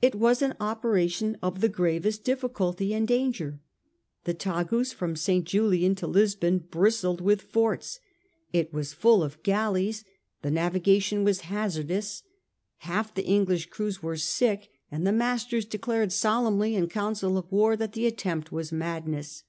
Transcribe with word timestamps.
It 0.00 0.14
was 0.14 0.40
an 0.40 0.54
operation 0.58 1.36
of 1.42 1.60
the 1.60 1.68
gravest 1.68 2.24
difficulty 2.24 2.94
and 2.94 3.06
danger. 3.06 3.60
The 4.24 4.32
Tagus 4.32 4.94
from 4.94 5.16
St 5.16 5.44
Julian 5.44 5.94
to 5.96 6.06
Lisbon 6.06 6.60
bristled 6.60 7.20
with 7.20 7.42
forts, 7.42 8.00
it 8.54 8.72
was 8.72 8.94
full 8.94 9.22
of 9.22 9.42
galleys, 9.42 10.02
the 10.40 10.50
navigation 10.50 11.24
was 11.24 11.40
hazardous, 11.42 12.22
half 12.78 13.12
the 13.14 13.26
English 13.26 13.66
crews 13.68 14.02
were 14.02 14.16
sick, 14.16 14.70
and 14.90 15.06
the 15.06 15.12
masters 15.12 15.66
declared 15.66 16.10
solemnly 16.10 16.74
in 16.74 16.88
council 16.88 17.36
of 17.36 17.52
war 17.52 17.76
that 17.76 17.92
the 17.92 18.06
attempt 18.06 18.50
was 18.50 18.72
madness. 18.72 19.42